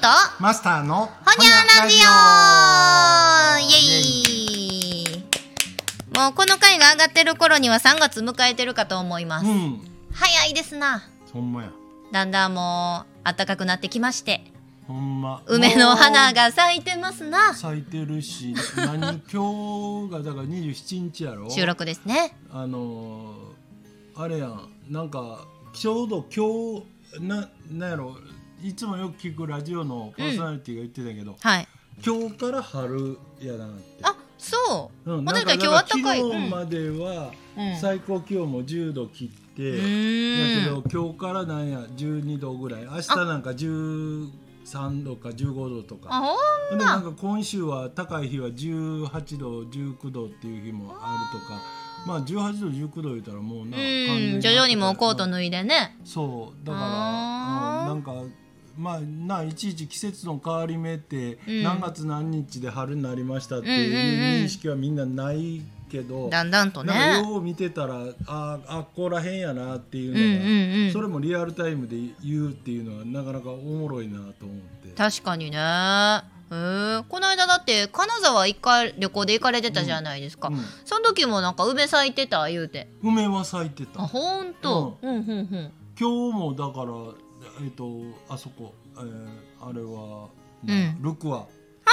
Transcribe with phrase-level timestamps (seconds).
[0.00, 0.06] と？
[0.42, 1.10] マスターのほ
[1.42, 3.76] にゃラジオイエ
[5.16, 5.24] イ！
[6.16, 9.80] もうこの回が上がってる頃には3月迎えてるかと思います、うん。
[10.12, 11.02] 早いですな。
[11.32, 11.70] ほんまや。
[12.12, 14.42] だんだんもう暖かくなってきまして。
[14.88, 15.42] ほんま。
[15.46, 17.50] 梅の花もが咲いてますな。
[17.50, 19.20] う咲いてるし何？
[19.30, 21.50] 今日がだから27日やろ？
[21.50, 22.34] 収録ですね。
[22.50, 24.68] あのーあれやん。
[24.88, 26.82] なんかちょうど今
[27.20, 28.16] 日ななんやろ？
[28.62, 31.68] いつもよく聞くラジオのパーソナリティが言ってたけど、はい。
[32.04, 33.84] 今日から春やなって。
[34.02, 37.76] あそう、うん、ほんとに今日暖かい、うん昨日まではうん。
[37.80, 42.84] 最高気温も10度切って、うだけど今日からなんや12度ぐらい。
[42.84, 44.30] 明日なんか13
[45.04, 46.08] 度か15度とか。
[46.10, 51.62] あほんでなんか今週は高い日は18度19度っていう日もあるとか。
[52.06, 53.76] まあ18度19度言うたらもうな
[54.40, 55.96] 徐々にもうコート脱いでね。
[56.04, 56.66] そう。
[56.66, 58.12] だから、うんなんか
[58.78, 61.62] まあないちいち季節の変わり目ってうん。
[61.62, 64.42] 何月何日で春になりましたっていうんうんうん。
[64.42, 66.94] う認識はみんなないけど、だんだんとね。
[66.94, 70.32] なんかよう見てたらああここらへんやなっていううんうん
[70.68, 70.92] のが、うん。
[70.92, 74.90] それもリアルタイムで言うっていうのはなかなかおもろいなと思って。
[74.96, 75.58] 確かにね。
[75.58, 75.60] へ
[76.52, 80.58] えこの間だって金沢一回旅行で行かれてたじゃないですか、うん。
[80.84, 82.88] その時もなんか梅咲いてた言うて。
[83.02, 84.02] 梅は咲いてた。
[84.02, 84.98] あほんと。
[85.02, 85.72] うんうんうん。
[85.98, 86.92] 今日もだから
[87.62, 87.88] えっ、と
[88.28, 89.28] あそこ、えー
[89.62, 90.28] あれは、
[90.66, 91.02] うん。
[91.02, 91.32] ルクア。
[91.38, 91.46] は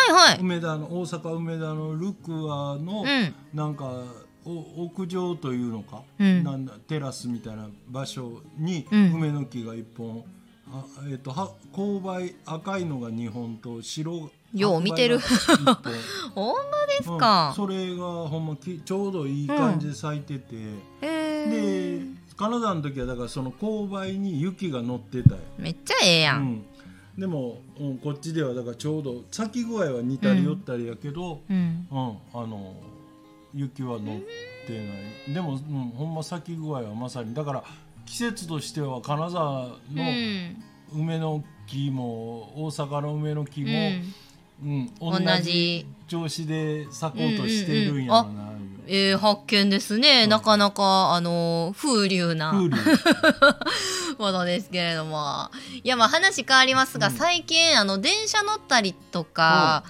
[0.10, 0.40] いはい。
[0.40, 3.36] 梅田の大阪梅田のルクアの、うん。
[3.54, 4.04] なんか
[4.46, 6.44] お屋上というのか、うん。
[6.44, 9.14] なんだテラスみたいな場所にうん。
[9.14, 10.24] 梅の木が一本、
[10.72, 15.20] あえっとは勾配赤いのが2本と白よう見てる。
[15.20, 15.94] 白が一本。
[16.36, 17.50] ほんまですか。
[17.50, 26.44] うん、それがほんまきちょうどいい感じで咲いてて、へえで金沢の時はだからその勾配に雪が乗ってたよ、めっちゃええや、うん。
[26.44, 26.66] ん、
[27.18, 32.76] でも、うん、こっちではだからちょうど咲き具合は似たり寄ったりやけど、うん、うんあの
[33.56, 34.00] 雪は乗っ
[34.68, 35.34] てない。
[35.34, 35.60] でも、うん、
[35.96, 37.64] ほんま咲き具合はまさにだから
[38.06, 40.64] 季節としては金沢うのん。
[40.94, 44.14] 梅の木も大阪の梅の木も、うん。
[44.64, 48.47] うん同同じじ調子で咲こうとしてるんやろな、いう
[48.88, 52.54] えー、発見ですね、なかなかあの風流な。
[54.18, 55.50] ものですけれども。
[55.84, 57.14] いやまあ話変わりますが、うん。
[57.14, 59.84] 最近あの電車乗ったりとか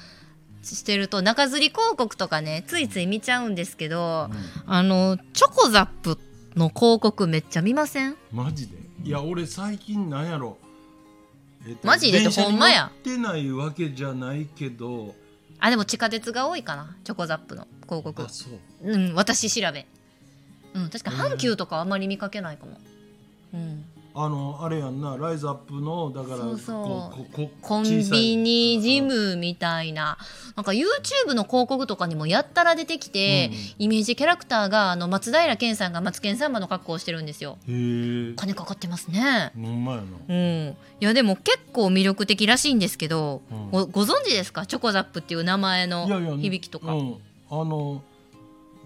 [0.64, 4.30] してると中吊り広告とかねついつい見ちゃうんですけど、
[4.66, 6.20] あのチョコザップ
[6.56, 8.16] の広告めっちゃ見ません？
[8.34, 8.76] マジで？
[9.04, 10.58] いや俺最近なんやろ、
[11.66, 12.28] えっとマジで？
[12.30, 12.92] ほんまや。
[13.06, 15.16] 乗ってないわけじゃないけど
[15.60, 16.96] あでも地下鉄が多いかな。
[17.04, 17.68] チョコザップの。
[17.84, 18.24] 広告。
[18.24, 18.92] あそう。
[18.92, 19.86] うん私調べ。
[20.74, 22.80] うん確か阪急とかあんまり見かけないかも。
[23.54, 23.86] うん
[24.20, 26.84] あのあれやんなライズアップのだからそうそう。
[26.84, 30.18] こここコンビニジムみたいな。
[30.56, 37.60] なんか YouTube の広告とかにもやったら出てきて、イメージキャラクターがあの松平健さんが松健さんまの格好をしてるんですよ。
[37.68, 39.52] 金かかってますね。
[39.56, 40.04] ほんまやな。
[40.28, 40.76] うん。
[41.00, 43.70] いやでも結構魅力的らしいんですけど、うん。
[43.70, 44.66] ごご存知ですか？
[44.66, 46.92] チョコザップっていう名前のいやいや響きとか。
[46.94, 47.18] うん、
[47.52, 48.02] あの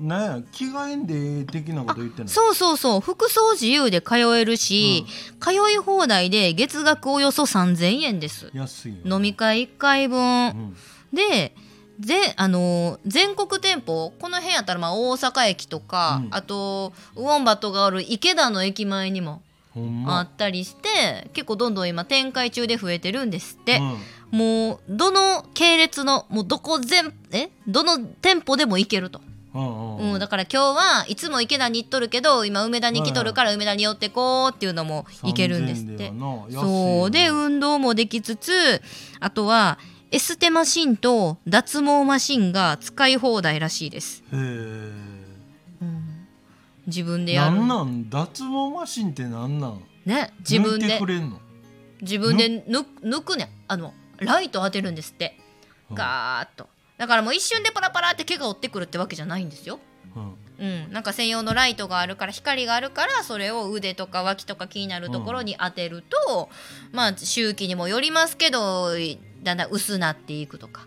[0.01, 3.01] なんや着替えんでええ的なこと言ってないそうそうそう。
[3.01, 5.06] 服装自由で通えるし、
[5.39, 8.50] 通い放題で月額およそ3000円です。
[8.53, 10.75] 安いよ飲み会1回分、うん。
[11.13, 11.53] で
[12.00, 16.28] ぜあのー全国店舗この辺やったらまあ大阪駅とか、うん。
[16.31, 19.44] あとウォンバットがある池田の駅前にも
[20.07, 23.81] あったりして、結構どんどん今展開中で増えてるんですって、う
[24.35, 24.38] ん。
[24.38, 27.51] もうどの系列のもうどこ全え？
[27.67, 29.22] どの店舗でも行けると、
[29.53, 36.13] うんうんだから今日はいつも池田に行っとるけど今梅田に来とるから梅田に寄ってこうっていうのも行けるんですって。
[36.51, 37.12] そう。
[37.12, 38.81] で運動もできつつ
[39.19, 39.78] あとは
[40.09, 44.91] エステマシンと脱毛マシンが使い放題らしいです、へえ
[46.88, 47.56] 自分でやる。
[47.57, 49.81] なんなん脱毛マシンってなんなん？
[50.05, 50.99] ね自分で。
[52.02, 53.52] 自分で抜抜くね。
[53.67, 55.37] あのライト当てるんですって。
[55.90, 55.96] うん。
[55.96, 56.67] ガーッと
[57.02, 59.80] だからもう一瞬でパラパラって毛が追ってくるってわけじゃないんですよ。
[60.16, 60.36] うん。
[60.59, 66.50] うん、なんか専用のライトがあるから光があるからそれを腕とか脇とか気になるところに当てると、
[66.92, 68.92] まあ周期にもよりますけど
[69.42, 70.86] だんだん薄なっていくとか。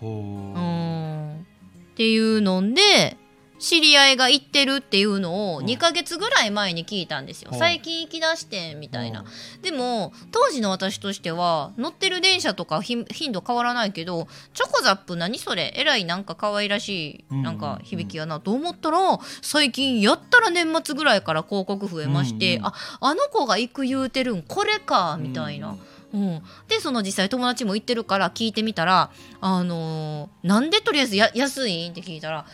[0.00, 0.56] ほう。
[0.56, 1.40] うん。
[1.40, 3.16] っていうので
[3.58, 5.66] 知り合いが行ってるっていうのをうん。
[5.66, 7.58] 2ヶ月ぐらい前に聞いたんですよ、うん。
[7.58, 9.62] 最近行きだしてみたいな、うん。
[9.62, 15.72] でも当時の私としては乗ってる電車とかひ頻度変わらないけどチョコザップ何それ？
[15.76, 18.98] えらいなんか可愛らしいなんか響きやなと思ったら
[19.42, 25.76] 最近やったら年末ぐらいから広告増えまして、うんうんああの子が行く言うてるんこれかみたいな、
[26.12, 29.10] うん、でその実際友達も行ってるから聞いてみたら
[29.40, 32.46] 「あのー、なんでとりあえずや安いん?」って聞いたら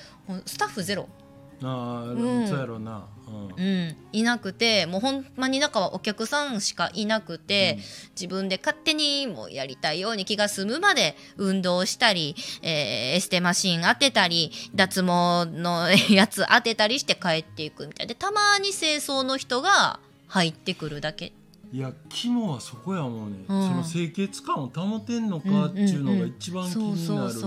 [0.46, 1.08] スタッフゼロ。
[1.62, 3.06] ああ、うん、そうやろうな。
[3.56, 21.32] うん、いなくてもうほんまに中はお客さんしかいなくて、うん、自分で勝手にもやりたいように気が済むまで運動したり、えー、エステマシン当てたり脱毛のやつ当てたりして帰っていくみたいでたまに清掃の人が入ってくるだけ
[21.72, 27.40] いや肝はそこやもんね、うん、その清潔感を保てんのかっていうのが一番気になる。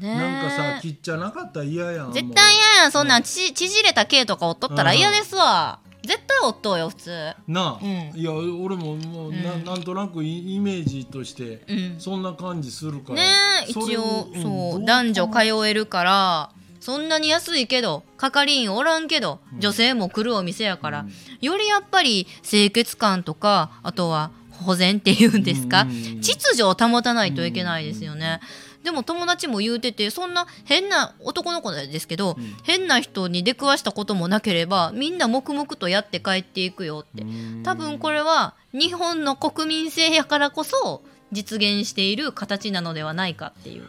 [0.00, 2.90] なんかさ切っちゃなかったら嫌やん絶対嫌やん。
[2.90, 7.34] そんなんち縮れた毛とかおっとったら嫌ですわ、絶対おっとうよ普通。
[7.46, 11.60] なあ、うん、いや俺ももうな,、ん、なんとなくイメージとして
[12.00, 13.24] そんな感じするから、ね
[13.68, 24.30] 一応そう男女通えるからそんなに安いけど係員おらんけど女性も来るお店やから、うん、よりやっぱり清潔感とかあとは
[24.64, 28.40] 保全っていうんですか、うん、秩序を保たないといけないですよね。
[28.82, 37.24] でも友達も言うててそんな変な男の子ですけど、うん、変な人に出くわしたこともなければみんな黙々とやって帰っていくよって。
[37.64, 41.02] 多分これは日本の国民性やからこそ
[41.32, 43.84] 実現している形なのではないかっていう。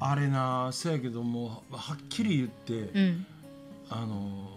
[0.00, 3.26] あれなそやけどもはっきり言って、うん、
[3.90, 4.48] あの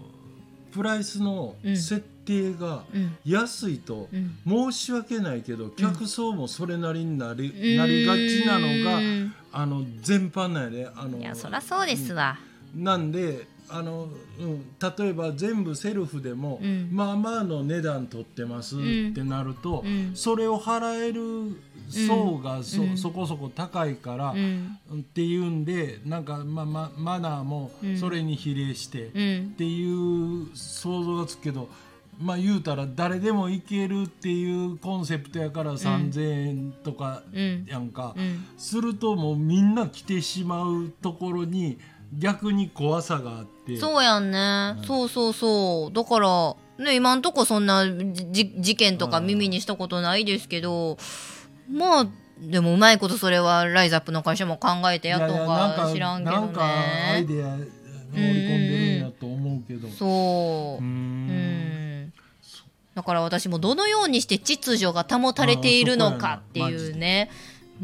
[0.72, 2.84] プライスの設定が
[3.26, 4.08] 安いと、
[4.48, 9.02] 申し訳ないけど、客層もそれなりになり,、なりがちなのが
[9.52, 12.40] あの全般なんやで、あのいやそりゃそうですわ、
[12.74, 14.08] なんであの、
[14.40, 18.80] うん、例えば全部セルフでも、うん、まあまあの値段取ってますっ
[19.14, 21.58] てなると、うん、それを払える
[21.92, 24.36] 層がそ,、そこそこ高いから、っ
[25.14, 31.70] ていうんでなんか、まあ、まマナーもそれに比例してっていう想像がつくけど。
[32.20, 37.24] まあ言うたら誰でも行けるっていうコンセプトやから3,000円とか
[37.66, 38.16] やんか、
[38.58, 41.80] するともうみんな来てしまうところに
[42.18, 43.78] 逆に怖さがあって。
[43.78, 45.94] そうやんね、うん、そうそうそう。
[45.94, 50.98] だからね今んとこそんな事件とか耳にしたことないですけど
[51.72, 52.08] まあ
[52.40, 56.38] でもうまいことそれはライズアップの会社も考えてやった方が知らんけどね。
[56.38, 56.66] なんか
[57.14, 57.70] アイデア盛り
[58.14, 59.88] 込んでるんやと思うけど。
[59.90, 60.84] そう。
[60.84, 62.14] うん。
[62.96, 67.30] だから私もどのようにして秩序が保たれているのかっていうね。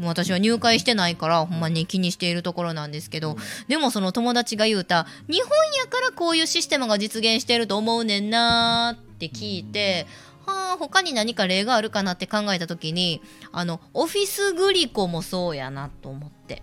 [0.00, 3.36] 私は入会してないからほんまに気にしているところなんですけど、
[3.66, 10.06] でもその友達が言うた日本やからこういうシステムが実現してると思うねんなって聞いて、は
[10.74, 13.20] あ他に何か例があるかなって考えた時に
[13.52, 16.62] あのオフィスグリコもそうやなと思って。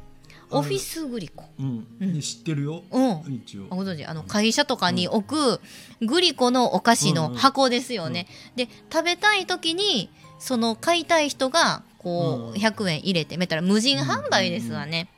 [0.51, 3.65] オフィスグリコ、うん、うん、知ってるよ、うん、一応。
[3.69, 4.05] ご存知。
[4.05, 5.59] あの会社とかに置く
[6.05, 8.61] グリコのお菓子の箱ですよね、うん。
[8.61, 10.09] うん、で食べたい時に
[10.39, 15.09] その買いたい人がこう100円入れてめたら無人販売ですわね。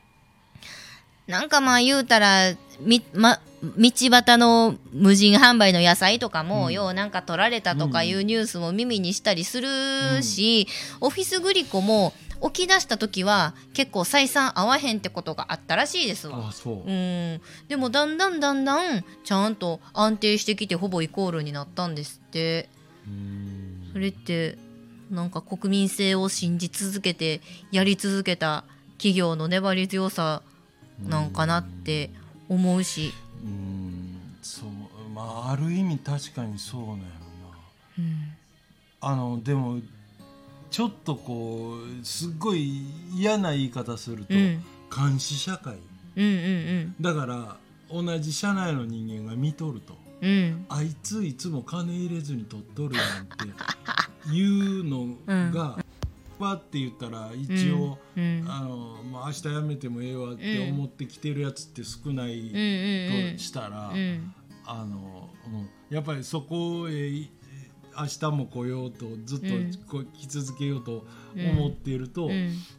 [1.28, 10.68] なんかまあ言うたらみ、ま、道端の無人販売の野菜とかも、うん、ようなんか取られたとかいうニュースも耳にしたりするし、
[11.02, 16.38] うん、オフィスグリコも起き出した時は結構採算合わへんってことがあったらしいですわ。
[16.38, 16.92] う。
[16.92, 17.42] ん。
[17.68, 22.70] でもだんだんだんだんちゃんと安定してきてほぼイコールになったんですって。
[23.94, 24.58] それって
[25.10, 27.42] なんか国民性を信じ続けて
[27.72, 28.64] やり続けた
[28.98, 30.42] 企業の粘り強さ
[31.04, 32.10] なんかなって
[32.50, 33.14] 思うし。
[33.44, 34.70] うんそう
[35.14, 37.02] まあある意味確かにそうなんやろ
[37.50, 37.58] な、
[38.00, 38.34] うん、
[39.02, 39.80] あのでも
[40.72, 44.64] ちょっとこうすっごい嫌な言い方すると、うん、
[44.96, 45.76] 監視社会、
[46.16, 46.34] うんうんう
[46.88, 47.58] ん、だから
[47.92, 53.26] 同じ社内の人間が見とると、うん、あいついつも金入れずに取っとるやんっ
[54.26, 55.78] ていうのが、
[56.40, 63.92] わって言ったら一応、うん、あのまあ、明日辞めてもええわって思ってきてるやつって少ないとしたら、
[64.66, 67.30] あの、うん、やっぱりそこへ
[68.00, 69.48] 明日も来ようとずっと
[69.90, 72.30] こ来続けようと思っていると、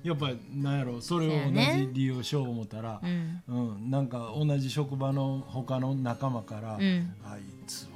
[0.04, 3.90] やっぱりなんやろそれを同じ利用しよう思ったら、うん。
[3.90, 7.88] なんか同じ職場の他の仲間から、あいつ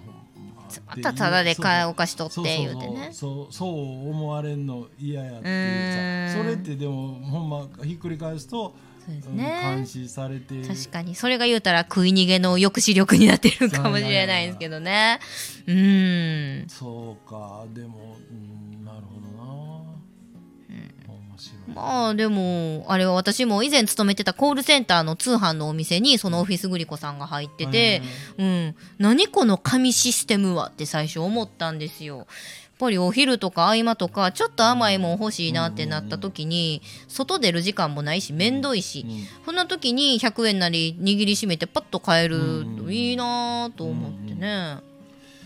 [0.87, 3.11] またただで買いお菓子取って言うてね。
[3.13, 8.75] そうそう思われんの嫌やっていうさそれってでもほんまひっくり返すと
[9.05, 10.63] そうですね、監視されて。
[10.63, 11.17] 確かに。
[11.17, 15.19] それが言うたら食い逃げの抑止力になってるかもしれないですけどね。
[15.67, 16.67] うん。
[16.69, 17.65] そうか。
[17.75, 18.35] でも、う
[18.81, 19.32] ん、なるほど
[21.75, 28.03] まあでもあれは私も以前勤めてたコールセンターの通販のお店にそのオフィスグリコさんが入ってて、
[28.39, 32.27] うん、何この紙システムはって最初思ったんですよ。
[32.83, 39.07] ぱりお昼とか合間とかちょっと甘いもん欲しいなってなった時に、外出る時間もないし面倒いし、
[39.45, 44.79] そんな時に100円なり握りしめてパッと買えるといいなと思ってね、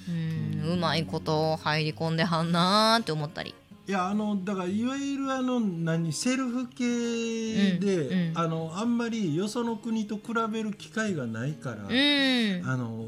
[0.08, 0.72] うん。
[0.72, 3.54] うまいこと入り込んではんなって思ったり。
[3.88, 13.06] いやあのだからいわゆるあの何セルフ系で、うんうん、あのあんまりよその国と比べる機会がないから、うん、あの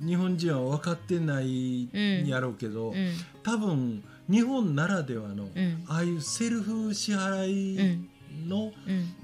[0.00, 2.94] 日本人は分かってないんやろうけど、
[3.42, 5.48] 多分日本ならではの、
[5.88, 7.98] ああいうセルフ支払い
[8.46, 8.72] の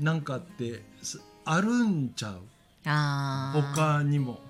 [0.00, 0.82] なんかって
[1.44, 2.38] あるんちゃう、
[2.86, 4.40] あ他にも。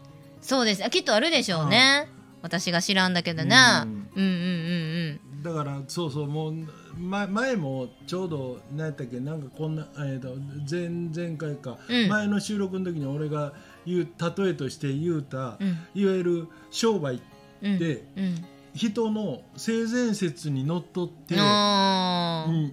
[0.40, 0.90] そうです。
[0.90, 2.08] きっとあるでしょうね。
[2.40, 3.56] 私が知らんだけどね。
[3.84, 6.54] うん、うんうんうんだからそうそうもう
[6.96, 10.36] 前前もちょうど何やったっけなんかこんな、えー、と
[10.70, 13.52] 前前回か、うん、前の収録の時に俺が
[13.84, 14.08] 言う
[14.38, 17.18] 例えとして言うた、うん、いわゆる商売っ
[17.60, 18.44] て、うん、
[18.74, 22.72] 人の性善説にのっとって、うん、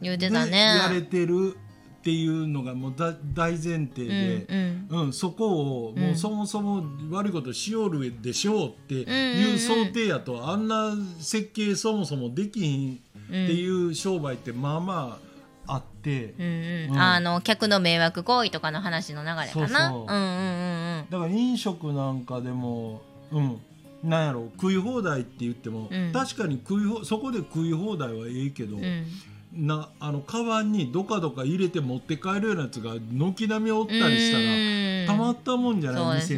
[0.00, 0.58] 言うてたね。
[0.58, 1.56] やれてる
[2.02, 6.82] っていうのがもう大前提で、うんうん、うん、そこをもうそもそも
[7.12, 15.18] 悪いことしよるでしょうっていう想定やと、あんな設計そもそもできひんっていう商売ってまあま
[15.66, 19.46] ああって、うんうん、あの客の迷惑行為とかの話の流れかな。
[19.46, 19.68] そうそう。
[19.68, 23.60] うんうんうん、だから飲食なんかでも、うん、
[24.02, 29.06] なんやろ食い放題って言っても、うん、確かに食いそこで食い放題はええけど、うん、
[29.54, 36.26] なあのカバンにどかどか入れて持って帰るようなやつが軒並みおったりしたらたまったもんじゃない？
[36.28, 36.36] ね。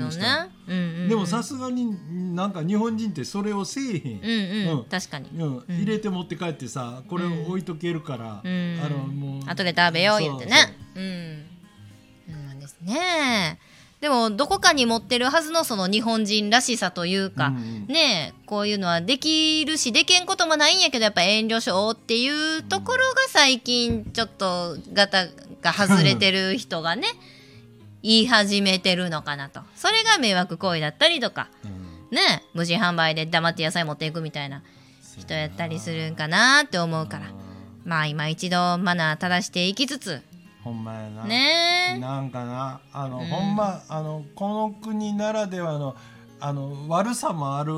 [0.66, 9.42] うんうんうん、でもさすがになんか日本人ってそれをせえへん、うん確かに、うん、入れて持って帰ってさこれ置いとけるから、うん、あのもう。
[9.46, 10.56] 後で食べよう言ってね。
[10.96, 11.44] うん。
[12.52, 13.58] そうですね
[14.04, 25.28] でもどこかに持ってるはずのその日本人らしさというか、うんうん、ねこういうのはできるしできんこともないんやけどやっぱ遠慮しようっていうところが最近ちょっとガタ
[25.62, 27.06] が外れてる人がね
[28.02, 29.62] 言い始めてるのかなと。
[29.74, 34.62] それが迷惑行為だったりとか、うん、ね無人販売で黙って野菜持っていくみたいな
[35.18, 37.30] 人やったりするんかなって思うから。
[37.86, 40.20] まあ今一度マナー正していきつつ
[40.64, 41.24] ほんまやな。
[41.24, 41.98] ね。
[42.00, 42.80] なんかな。
[42.92, 45.94] あの、うん、ほんまあのこの国ならではの
[46.40, 47.72] あの悪さもある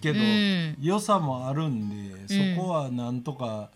[0.00, 1.88] けど、うん、良さもあるん
[2.26, 3.70] で、そこはなんとか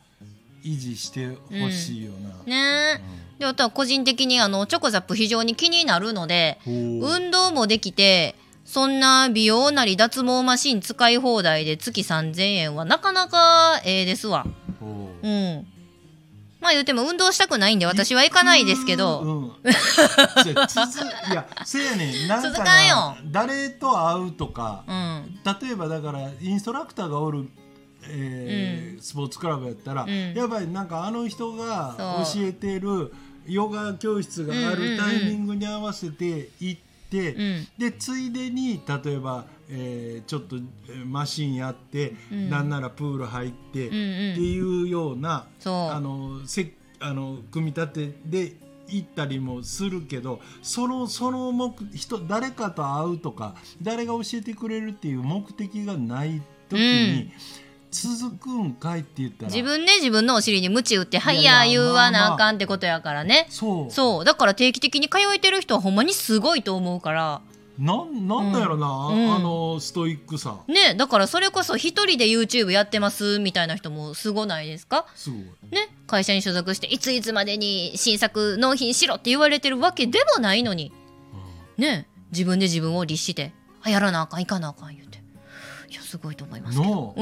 [0.64, 2.10] 維持してほしいよ
[2.46, 2.94] な。
[2.96, 3.00] ね。
[3.38, 14.46] であとは個人的にあのチョコザップ非常に気になるので運動もできてそんな美容なり脱毛マシン使い放題で月3000円はなかなかええですわ。
[15.22, 15.66] うん
[16.66, 19.20] まあ言うても運動したくないんで私は行かないですけど。
[19.20, 19.44] うん、
[21.30, 22.28] いやせやねん。
[22.28, 27.48] なんかな誰と会うとか、うん、例えばだからインストラクターがおる
[28.08, 31.94] えー、うん、スポーツクラブやったら、うん、やっぱりなんかあの人が
[32.34, 33.12] 教えてる
[33.46, 36.80] ヨガ教室があるタイミングに合わせて行っ
[37.10, 40.56] て、うん、でついでに例えばえー、ちょっと
[41.04, 48.52] マシンやって、うん、なんならプール入って、うんうん、っていうようなあのせあの組み立てで
[48.88, 57.22] 行ったりもするけどそのその目人誰かと会うとか誰が教えてくれるっていう目的がない時に。
[57.22, 57.32] うん。
[57.88, 63.90] 続くんかいって言ったら自分で自分のお尻に鞭打って「はいや言わなあかん」ってことやからね、そう。
[63.90, 64.24] そう。
[64.24, 67.40] だから定期的に通えてる人はほんまにすごいと思うから
[67.78, 70.58] なんなんだやろな、うん、あのストイックさ。
[70.68, 75.06] ねだからそれこそ一人で YouTube やってますみたいな人もすごないですか？
[75.14, 75.40] すごい。
[75.70, 80.92] ね会社に所属していついつまでに新作納品しろって言われてるわけでもないのに、
[81.76, 83.52] うん、ね自分で自分を律して
[83.82, 85.18] あやらなあかんいかなあかん言うて
[85.88, 87.14] いやすごいと思いますけど。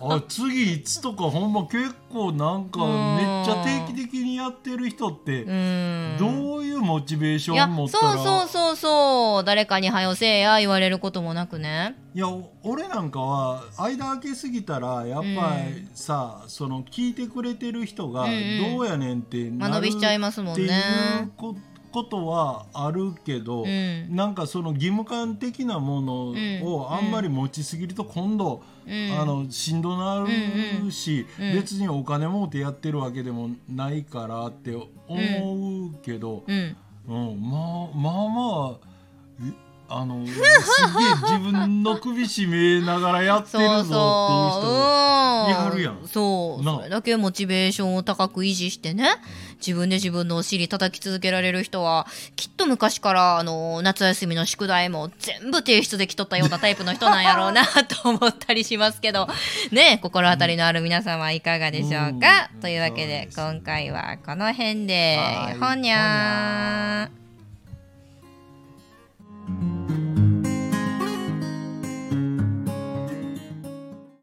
[0.00, 0.22] あ。
[0.28, 8.12] 次いつとかほんま結構なんかめっちゃ定期的にやってる人ってどういうモチベーション持ったら？
[8.14, 9.44] そうそうそうそう。
[9.44, 11.96] 誰かに「はよせえや」言われることもなくね。
[12.14, 12.28] いや
[12.62, 18.30] 俺なんかは間空けすぎたらやっぱりさ、うん、その聞いてくれてる人がど
[18.78, 34.76] うやねんってなるっていうことことはあるけど、うん、なんかその義務感的なものをあんまり持ちすぎると今度、うん、あのしんどなるし、うんうん、別にお金もうてやってるわけでもないからって
[35.08, 36.76] 思うけど、うん
[37.08, 40.42] まあまあまああのすげえ
[41.22, 44.00] 自分の首絞めながらやってるぞっていう人
[45.48, 45.98] いはるやん。
[46.06, 49.10] そうそれだけモチベーションを高く維持してね
[49.64, 59.28] 自分で自分のお尻叩き続けられる人はきっと昔からあの夏休みの宿題も全部提出できとったようなタイプの人なんやろうなと思ったりしますけど。
[59.70, 65.18] ね心当たりのある皆さんはいかがでしょうか、というわけで今回はこの辺で。
[65.60, 67.25] ほにゃー